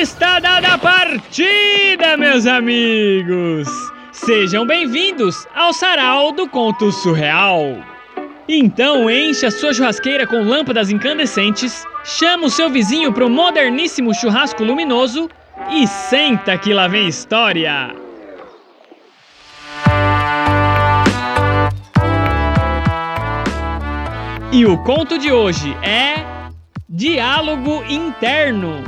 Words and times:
Está 0.00 0.38
dada 0.38 0.74
a 0.74 0.78
partida, 0.78 2.16
meus 2.16 2.46
amigos! 2.46 3.66
Sejam 4.12 4.64
bem-vindos 4.64 5.44
ao 5.56 5.72
Sarau 5.72 6.30
do 6.30 6.48
Conto 6.48 6.92
Surreal. 6.92 7.78
Então 8.48 9.10
encha 9.10 9.50
sua 9.50 9.74
churrasqueira 9.74 10.24
com 10.24 10.40
lâmpadas 10.40 10.88
incandescentes, 10.88 11.84
chama 12.04 12.46
o 12.46 12.50
seu 12.50 12.70
vizinho 12.70 13.12
pro 13.12 13.28
moderníssimo 13.28 14.14
churrasco 14.14 14.62
luminoso 14.62 15.28
e 15.68 15.84
senta 15.88 16.56
que 16.56 16.72
lá 16.72 16.86
vem 16.86 17.08
história! 17.08 17.92
E 24.52 24.64
o 24.64 24.78
conto 24.84 25.18
de 25.18 25.32
hoje 25.32 25.76
é 25.82 26.24
Diálogo 26.88 27.82
Interno, 27.88 28.84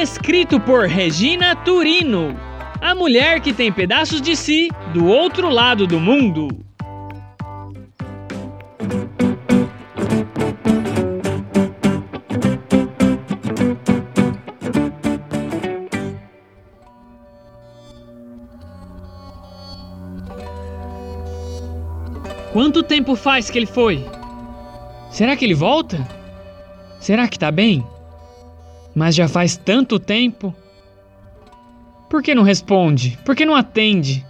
escrito 0.00 0.58
por 0.58 0.86
Regina 0.86 1.54
Turino, 1.54 2.34
a 2.80 2.94
mulher 2.94 3.40
que 3.40 3.52
tem 3.52 3.72
pedaços 3.72 4.20
de 4.20 4.34
si 4.34 4.70
do 4.94 5.06
outro 5.06 5.48
lado 5.48 5.86
do 5.86 6.00
mundo. 6.00 6.48
Quanto 22.52 22.82
tempo 22.82 23.16
faz 23.16 23.50
que 23.50 23.58
ele 23.58 23.66
foi? 23.66 24.04
Será 25.10 25.36
que 25.36 25.44
ele 25.44 25.54
volta? 25.54 26.06
Será 27.00 27.26
que 27.26 27.38
tá 27.38 27.50
bem? 27.50 27.84
Mas 28.94 29.14
já 29.14 29.28
faz 29.28 29.56
tanto 29.56 29.98
tempo. 29.98 30.54
Por 32.08 32.22
que 32.22 32.34
não 32.34 32.42
responde? 32.42 33.18
Por 33.24 33.34
que 33.34 33.46
não 33.46 33.54
atende? 33.54 34.24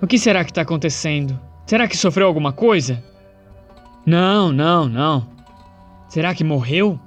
O 0.00 0.06
que 0.06 0.18
será 0.18 0.44
que 0.44 0.50
está 0.50 0.62
acontecendo? 0.62 1.38
Será 1.66 1.86
que 1.86 1.96
sofreu 1.96 2.26
alguma 2.26 2.52
coisa? 2.52 3.02
Não, 4.04 4.50
não, 4.50 4.88
não. 4.88 5.28
Será 6.08 6.34
que 6.34 6.42
morreu? 6.42 6.98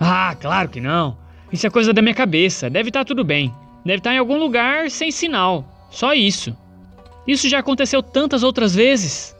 Ah, 0.00 0.34
claro 0.38 0.68
que 0.68 0.80
não. 0.80 1.16
Isso 1.52 1.66
é 1.66 1.70
coisa 1.70 1.92
da 1.92 2.02
minha 2.02 2.14
cabeça. 2.14 2.68
Deve 2.68 2.88
estar 2.88 3.00
tá 3.00 3.04
tudo 3.04 3.22
bem. 3.24 3.54
Deve 3.84 3.98
estar 3.98 4.10
tá 4.10 4.16
em 4.16 4.18
algum 4.18 4.38
lugar 4.38 4.90
sem 4.90 5.10
sinal. 5.10 5.64
Só 5.90 6.12
isso. 6.14 6.56
Isso 7.26 7.48
já 7.48 7.60
aconteceu 7.60 8.02
tantas 8.02 8.42
outras 8.42 8.74
vezes. 8.74 9.34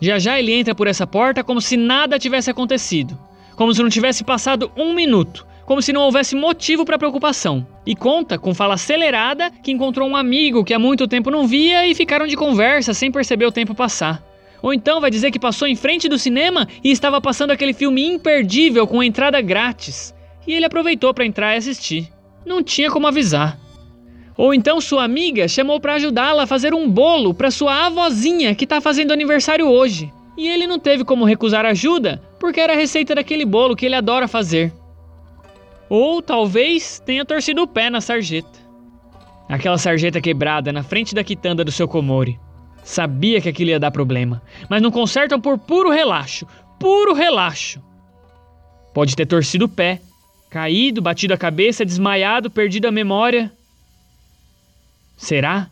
Já 0.00 0.18
já 0.18 0.38
ele 0.38 0.52
entra 0.52 0.74
por 0.74 0.86
essa 0.86 1.06
porta 1.06 1.44
como 1.44 1.60
se 1.60 1.76
nada 1.76 2.18
tivesse 2.18 2.50
acontecido, 2.50 3.18
como 3.54 3.74
se 3.74 3.82
não 3.82 3.90
tivesse 3.90 4.24
passado 4.24 4.70
um 4.76 4.94
minuto, 4.94 5.46
como 5.70 5.80
se 5.80 5.92
não 5.92 6.00
houvesse 6.00 6.34
motivo 6.34 6.84
para 6.84 6.98
preocupação. 6.98 7.64
E 7.86 7.94
conta, 7.94 8.36
com 8.36 8.52
fala 8.52 8.74
acelerada, 8.74 9.52
que 9.62 9.70
encontrou 9.70 10.08
um 10.08 10.16
amigo 10.16 10.64
que 10.64 10.74
há 10.74 10.80
muito 10.80 11.06
tempo 11.06 11.30
não 11.30 11.46
via 11.46 11.86
e 11.86 11.94
ficaram 11.94 12.26
de 12.26 12.34
conversa 12.34 12.92
sem 12.92 13.08
perceber 13.08 13.46
o 13.46 13.52
tempo 13.52 13.72
passar. 13.72 14.20
Ou 14.60 14.74
então 14.74 15.00
vai 15.00 15.12
dizer 15.12 15.30
que 15.30 15.38
passou 15.38 15.68
em 15.68 15.76
frente 15.76 16.08
do 16.08 16.18
cinema 16.18 16.66
e 16.82 16.90
estava 16.90 17.20
passando 17.20 17.52
aquele 17.52 17.72
filme 17.72 18.04
imperdível 18.04 18.84
com 18.84 19.00
entrada 19.00 19.40
grátis. 19.40 20.12
E 20.44 20.52
ele 20.52 20.66
aproveitou 20.66 21.14
para 21.14 21.24
entrar 21.24 21.54
e 21.54 21.58
assistir. 21.58 22.08
Não 22.44 22.64
tinha 22.64 22.90
como 22.90 23.06
avisar. 23.06 23.56
Ou 24.36 24.52
então 24.52 24.80
sua 24.80 25.04
amiga 25.04 25.46
chamou 25.46 25.78
para 25.78 25.94
ajudá-la 25.94 26.42
a 26.42 26.48
fazer 26.48 26.74
um 26.74 26.90
bolo 26.90 27.32
para 27.32 27.48
sua 27.48 27.86
avózinha 27.86 28.56
que 28.56 28.64
está 28.64 28.80
fazendo 28.80 29.12
aniversário 29.12 29.68
hoje. 29.68 30.12
E 30.36 30.48
ele 30.48 30.66
não 30.66 30.80
teve 30.80 31.04
como 31.04 31.24
recusar 31.24 31.64
ajuda, 31.64 32.20
porque 32.40 32.58
era 32.58 32.72
a 32.72 32.76
receita 32.76 33.14
daquele 33.14 33.44
bolo 33.44 33.76
que 33.76 33.86
ele 33.86 33.94
adora 33.94 34.26
fazer. 34.26 34.72
Ou 35.90 36.22
talvez 36.22 37.00
tenha 37.04 37.24
torcido 37.24 37.62
o 37.62 37.66
pé 37.66 37.90
na 37.90 38.00
sarjeta. 38.00 38.60
Aquela 39.48 39.76
sarjeta 39.76 40.20
quebrada 40.20 40.72
na 40.72 40.84
frente 40.84 41.12
da 41.12 41.24
quitanda 41.24 41.64
do 41.64 41.72
seu 41.72 41.88
Komori. 41.88 42.38
Sabia 42.84 43.40
que 43.40 43.48
aquilo 43.48 43.70
ia 43.70 43.80
dar 43.80 43.90
problema, 43.90 44.40
mas 44.68 44.80
não 44.80 44.92
consertam 44.92 45.40
por 45.40 45.58
puro 45.58 45.90
relaxo, 45.90 46.46
puro 46.78 47.12
relaxo. 47.12 47.82
Pode 48.94 49.16
ter 49.16 49.26
torcido 49.26 49.64
o 49.64 49.68
pé, 49.68 50.00
caído, 50.48 51.02
batido 51.02 51.34
a 51.34 51.38
cabeça, 51.38 51.84
desmaiado, 51.84 52.48
perdido 52.48 52.86
a 52.86 52.92
memória. 52.92 53.52
Será? 55.16 55.68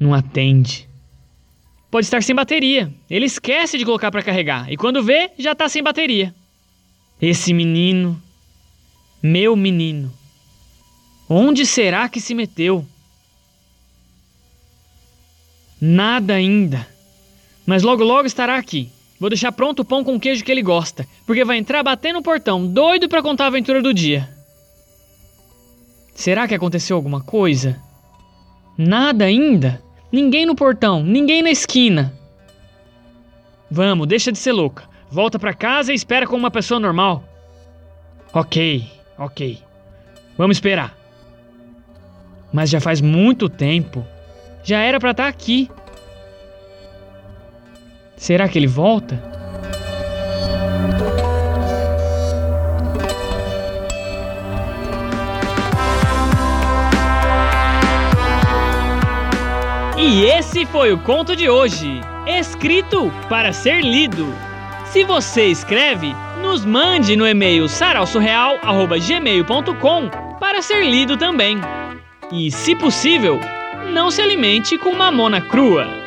Não 0.00 0.14
atende. 0.14 0.88
Pode 1.90 2.06
estar 2.06 2.22
sem 2.22 2.34
bateria. 2.34 2.90
Ele 3.10 3.26
esquece 3.26 3.76
de 3.76 3.84
colocar 3.84 4.10
para 4.10 4.22
carregar 4.22 4.72
e 4.72 4.76
quando 4.76 5.02
vê, 5.02 5.30
já 5.38 5.52
está 5.52 5.68
sem 5.68 5.82
bateria. 5.82 6.34
Esse 7.20 7.52
menino, 7.52 8.20
meu 9.22 9.54
menino, 9.54 10.10
onde 11.28 11.66
será 11.66 12.08
que 12.08 12.20
se 12.20 12.34
meteu? 12.34 12.86
Nada 15.78 16.34
ainda. 16.34 16.88
Mas 17.66 17.82
logo 17.82 18.02
logo 18.02 18.26
estará 18.26 18.56
aqui. 18.56 18.90
Vou 19.18 19.28
deixar 19.28 19.52
pronto 19.52 19.80
o 19.80 19.84
pão 19.84 20.02
com 20.02 20.18
queijo 20.18 20.42
que 20.42 20.50
ele 20.50 20.62
gosta, 20.62 21.06
porque 21.26 21.44
vai 21.44 21.58
entrar 21.58 21.82
batendo 21.82 22.16
no 22.16 22.22
portão, 22.22 22.66
doido 22.66 23.06
para 23.06 23.22
contar 23.22 23.44
a 23.44 23.46
aventura 23.48 23.82
do 23.82 23.92
dia. 23.92 24.28
Será 26.14 26.48
que 26.48 26.54
aconteceu 26.54 26.96
alguma 26.96 27.20
coisa? 27.20 27.78
Nada 28.78 29.26
ainda? 29.26 29.82
Ninguém 30.12 30.44
no 30.44 30.54
portão, 30.54 31.02
ninguém 31.02 31.42
na 31.42 31.50
esquina. 31.50 32.12
Vamos, 33.70 34.08
deixa 34.08 34.32
de 34.32 34.38
ser 34.38 34.52
louca. 34.52 34.84
Volta 35.08 35.38
para 35.38 35.54
casa 35.54 35.92
e 35.92 35.94
espera 35.94 36.26
como 36.26 36.38
uma 36.38 36.50
pessoa 36.50 36.80
normal. 36.80 37.24
Ok, 38.32 38.84
ok. 39.18 39.58
Vamos 40.36 40.56
esperar. 40.56 40.96
Mas 42.52 42.70
já 42.70 42.80
faz 42.80 43.00
muito 43.00 43.48
tempo. 43.48 44.04
Já 44.64 44.80
era 44.80 44.98
para 44.98 45.12
estar 45.12 45.24
tá 45.24 45.28
aqui. 45.28 45.70
Será 48.16 48.48
que 48.48 48.58
ele 48.58 48.66
volta? 48.66 49.29
E 60.02 60.24
esse 60.24 60.64
foi 60.64 60.94
o 60.94 60.98
conto 60.98 61.36
de 61.36 61.50
hoje, 61.50 62.00
escrito 62.26 63.12
para 63.28 63.52
ser 63.52 63.82
lido. 63.82 64.34
Se 64.86 65.04
você 65.04 65.48
escreve, 65.48 66.16
nos 66.40 66.64
mande 66.64 67.14
no 67.16 67.28
e-mail 67.28 67.68
sarausurreal@gmail.com 67.68 70.08
para 70.40 70.62
ser 70.62 70.86
lido 70.86 71.18
também. 71.18 71.60
E, 72.32 72.50
se 72.50 72.74
possível, 72.74 73.38
não 73.92 74.10
se 74.10 74.22
alimente 74.22 74.78
com 74.78 74.94
mamona 74.94 75.42
crua. 75.42 75.99